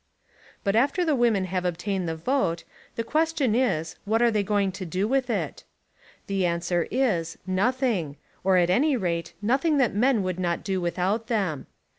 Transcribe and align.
But 0.63 0.75
after 0.75 1.05
the 1.05 1.13
women 1.15 1.45
have 1.45 1.63
obtained 1.63 2.09
the 2.09 2.15
vote 2.15 2.63
the 2.95 3.03
question 3.03 3.53
is, 3.53 3.97
what 4.03 4.19
are 4.19 4.31
they 4.31 4.41
going 4.41 4.71
to 4.71 4.83
do 4.83 5.07
with 5.07 5.29
it? 5.29 5.63
The 6.25 6.43
answer 6.43 6.87
is, 6.89 7.37
nothing, 7.45 8.17
or 8.43 8.57
at 8.57 8.71
any 8.71 8.97
raf& 8.97 9.33
nothing 9.43 9.77
that 9.77 9.93
men 9.93 10.23
would 10.23 10.39
not 10.39 10.63
do 10.63 10.81
without 10.81 11.27
them. 11.27 11.67